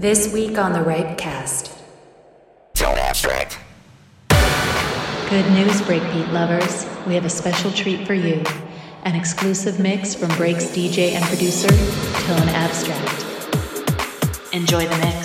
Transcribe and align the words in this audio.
This 0.00 0.32
week 0.32 0.56
on 0.56 0.72
the 0.72 0.78
Ripecast. 0.78 1.78
Tone 2.72 2.96
Abstract. 2.96 3.58
Good 5.28 5.44
news, 5.52 5.82
Breakbeat 5.82 6.32
lovers. 6.32 6.86
We 7.06 7.14
have 7.16 7.26
a 7.26 7.28
special 7.28 7.70
treat 7.70 8.06
for 8.06 8.14
you. 8.14 8.42
An 9.04 9.14
exclusive 9.14 9.78
mix 9.78 10.14
from 10.14 10.34
Break's 10.38 10.68
DJ 10.68 11.10
and 11.10 11.22
producer, 11.26 11.68
Tone 12.24 12.48
Abstract. 12.48 13.26
Enjoy 14.54 14.86
the 14.86 14.96
mix. 15.04 15.19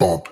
Bob. 0.00 0.29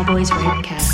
Cowboys 0.00 0.30
Rapecast. 0.30 0.89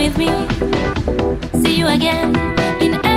with 0.00 0.16
me. 0.16 0.28
See 1.62 1.76
you 1.76 1.86
again 1.88 2.34
in 2.80 3.09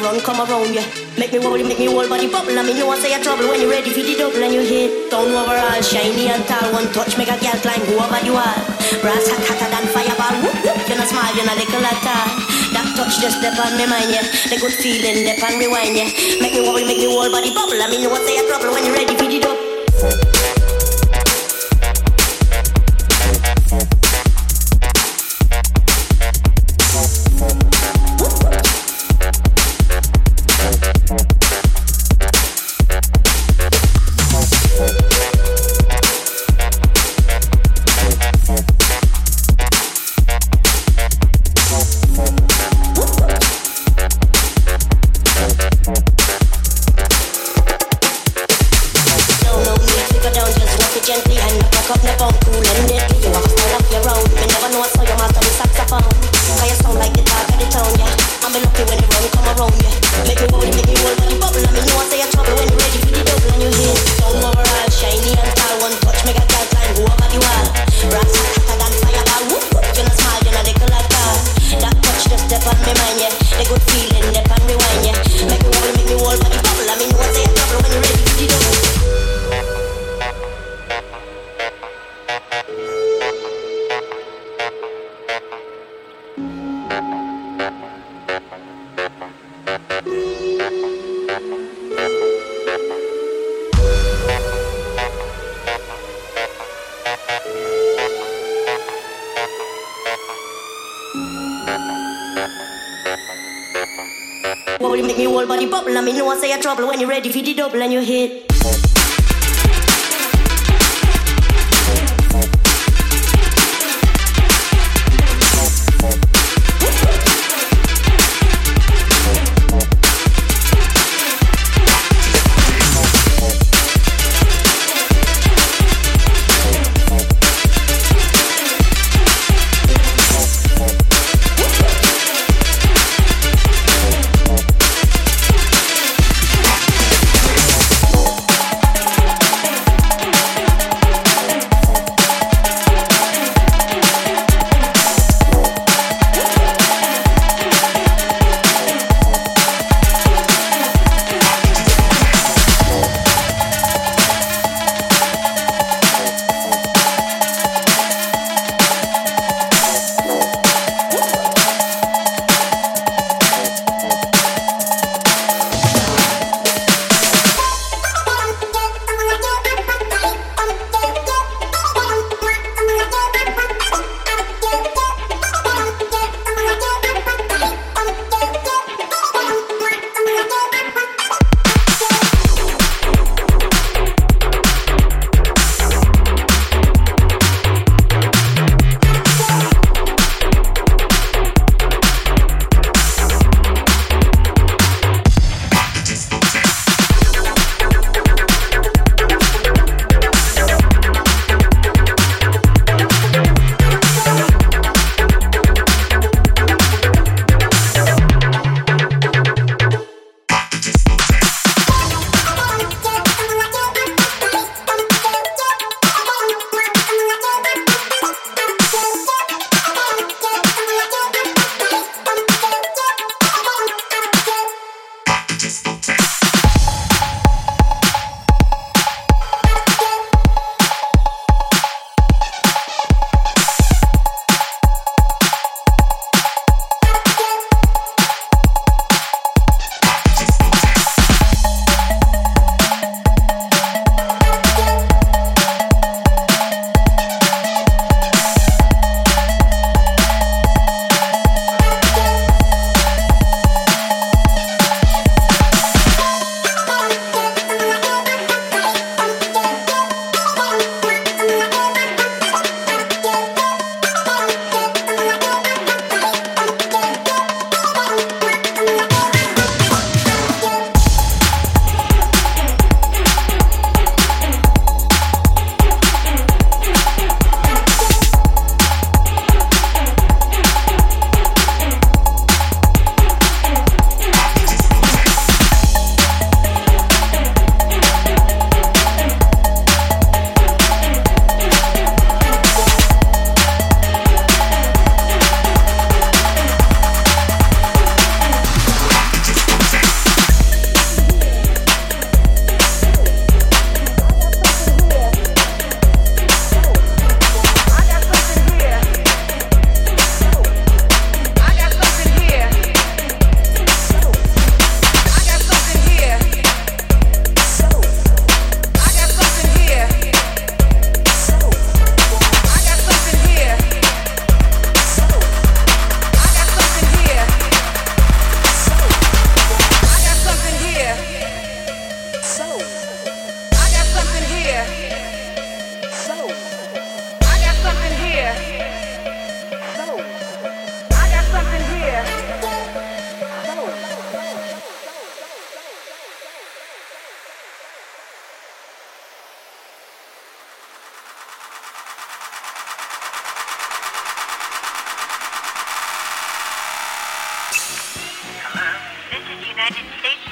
come 0.00 0.40
around 0.42 0.74
yeah. 0.74 0.86
Make 1.18 1.32
me 1.32 1.38
worry, 1.38 1.62
make 1.62 1.78
me 1.78 1.86
whole 1.86 2.08
body 2.08 2.26
bubble. 2.26 2.58
I 2.58 2.62
mean, 2.62 2.76
you 2.76 2.86
want 2.86 3.00
say 3.00 3.14
a 3.14 3.22
trouble 3.22 3.46
when 3.46 3.60
you're 3.60 3.70
ready 3.70 3.90
for 3.90 4.02
the 4.02 4.14
double 4.18 4.42
and 4.42 4.52
you 4.52 4.62
hit. 4.62 5.10
Down 5.10 5.30
overall, 5.30 5.82
shiny 5.82 6.26
and 6.28 6.42
tall. 6.46 6.72
One 6.72 6.90
touch, 6.92 7.16
make 7.16 7.30
a 7.30 7.38
girl 7.38 7.54
climb 7.62 7.84
whoever 7.86 8.18
you 8.26 8.34
are. 8.34 8.58
Brass 8.98 9.30
hot, 9.30 9.44
hotter 9.46 9.70
than 9.70 9.86
fireball. 9.94 10.34
Whoop, 10.42 10.56
whoop. 10.66 10.78
You're 10.88 10.98
not 10.98 11.06
small, 11.06 11.30
you're 11.38 11.46
not 11.46 11.58
little 11.58 11.86
at 11.86 12.06
all. 12.10 12.28
That 12.74 12.86
touch 12.98 13.22
just 13.22 13.38
step 13.38 13.54
on 13.54 13.78
me 13.78 13.86
mind, 13.86 14.10
yeah. 14.10 14.26
The 14.50 14.58
good 14.58 14.74
feeling, 14.74 15.22
step 15.22 15.42
on 15.46 15.58
rewind, 15.62 15.94
yeah. 15.94 16.10
Make 16.42 16.58
me 16.58 16.66
worry, 16.66 16.82
make 16.82 16.98
me 16.98 17.06
whole 17.06 17.30
body 17.30 17.54
bubble. 17.54 17.78
I 17.78 17.86
mean, 17.86 18.02
you 18.02 18.10
want 18.10 18.26
say 18.26 18.40
a 18.40 18.44
trouble 18.50 18.74
when 18.74 18.82
you're 18.82 18.98
ready 18.98 19.14
for 19.14 19.30
the 19.30 19.38
double. 19.38 20.63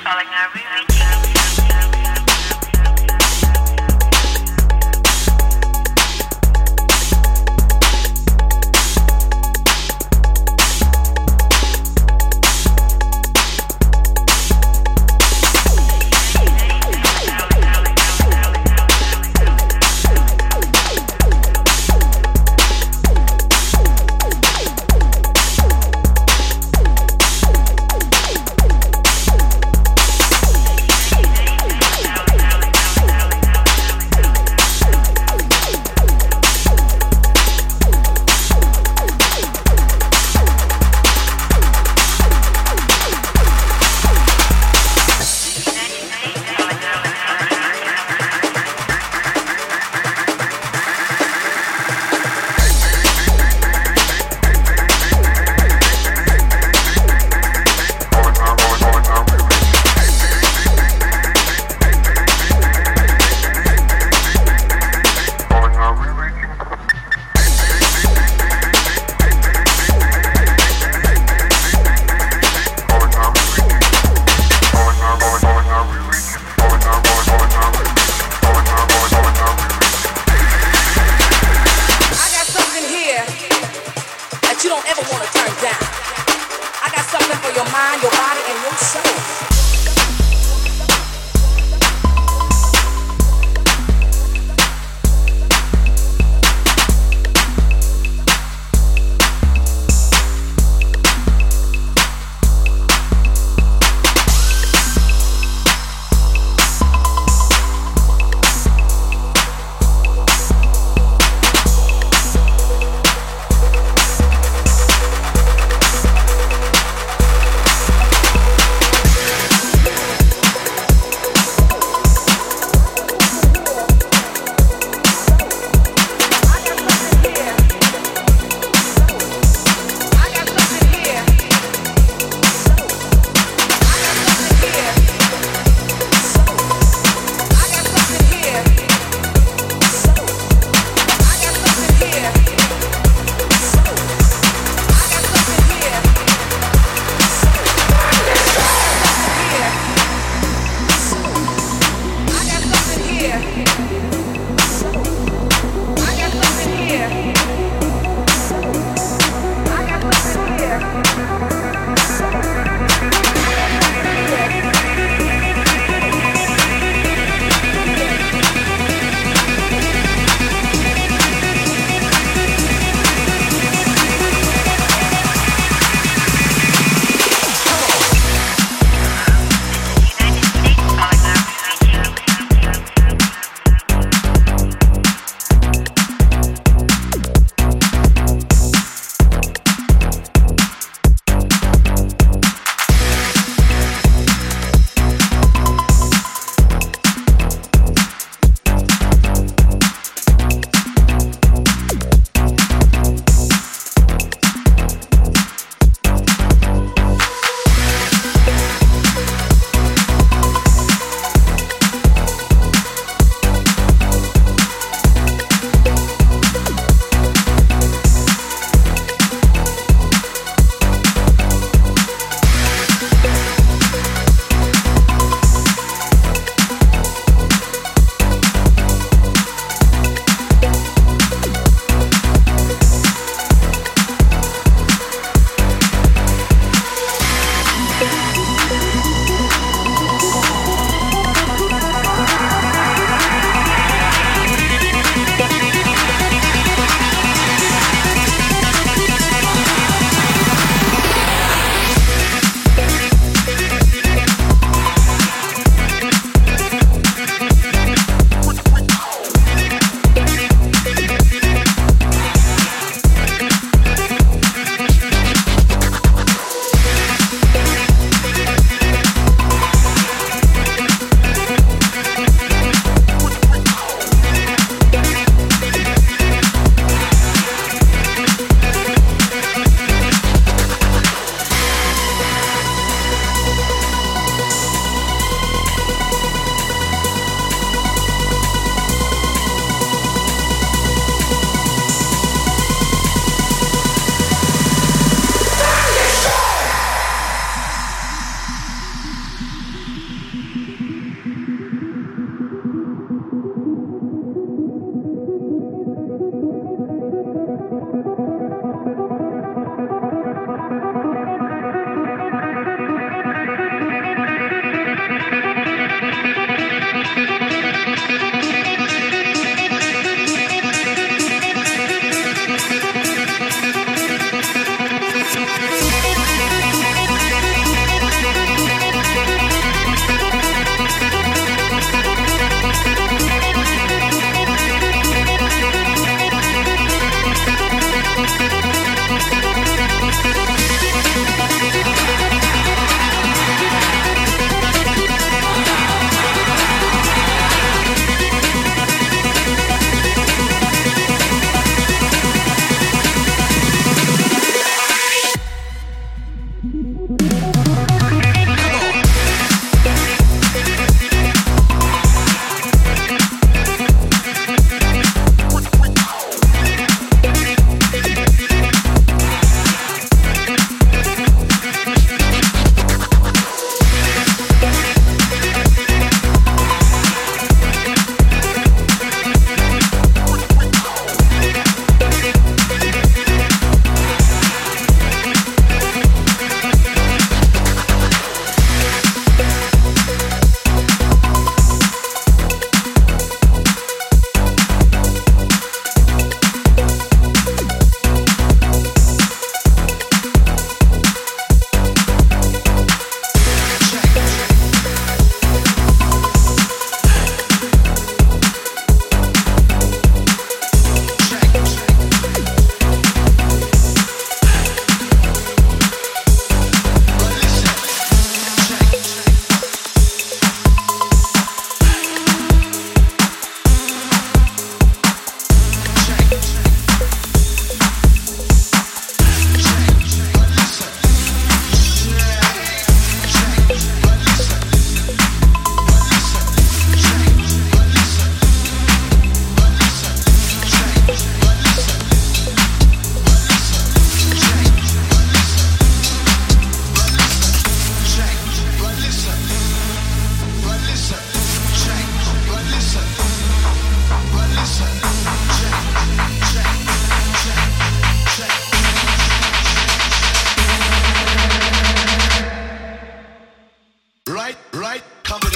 falling, 0.03 0.27
I 0.27 0.51
really 0.55 1.12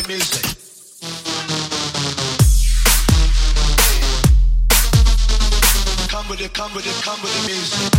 Come 0.07 0.15
with 6.29 6.41
it, 6.41 6.53
come 6.55 6.75
with 6.75 6.87
it, 6.87 7.03
come 7.03 7.21
with 7.23 7.43
the 7.43 7.49
music. 7.49 7.96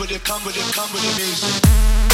with 0.00 0.12
it, 0.12 0.24
come 0.24 0.42
with 0.46 0.56
it, 0.56 0.74
come 0.74 0.90
with 0.92 1.04
it, 1.04 1.16
music. 1.18 2.09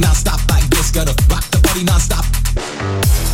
That 0.00 0.40
paper. 0.48 1.42
Pay, 1.62 1.84
paper. 1.84 3.31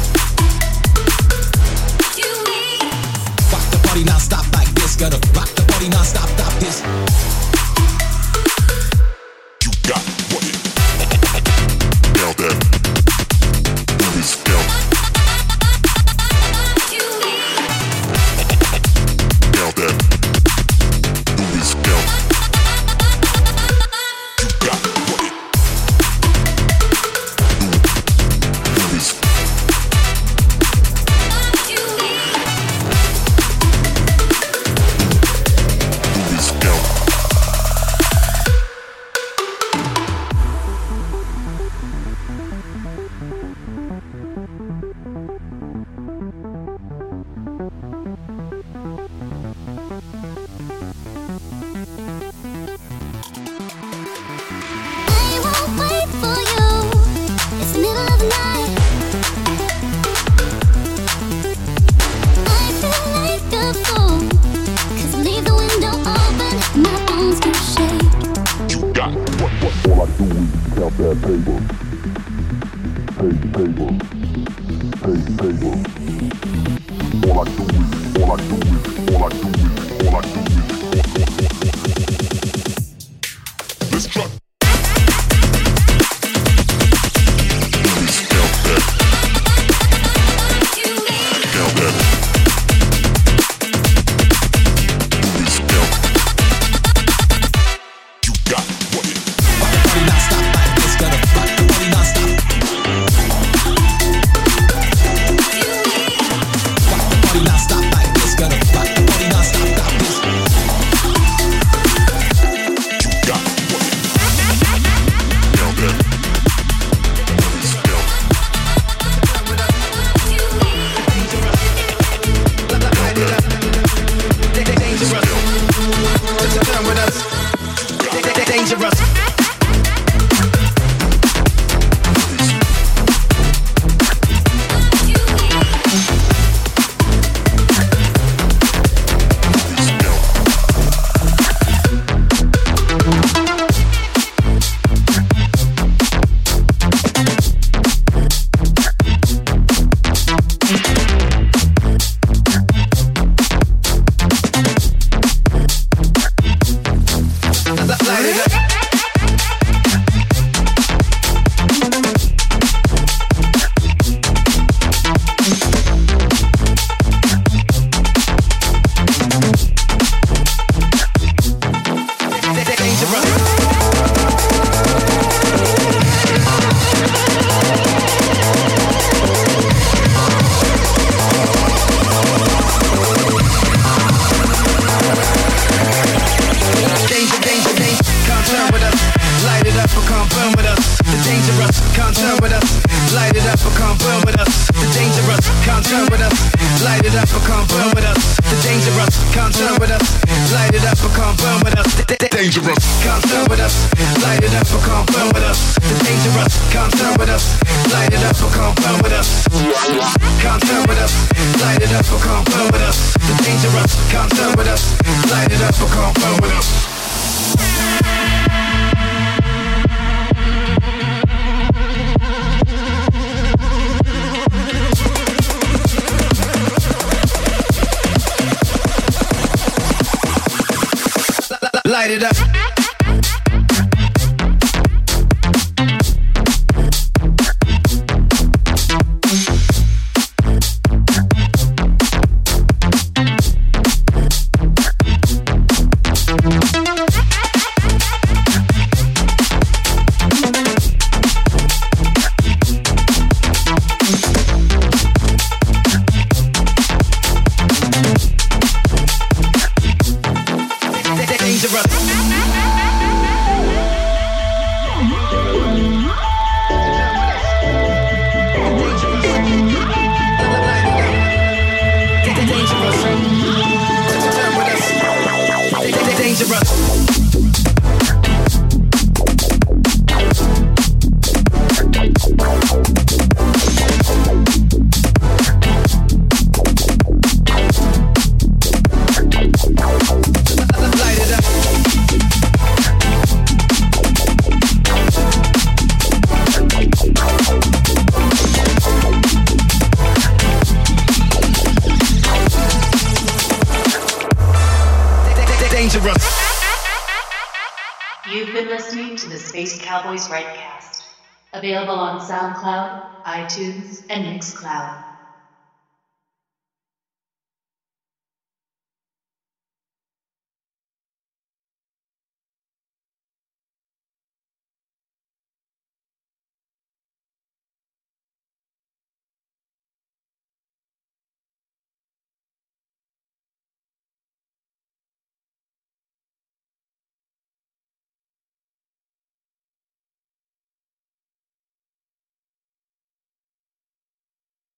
Cowboys 232.09 232.23
Rightcast. 232.23 232.49
Available 232.49 232.68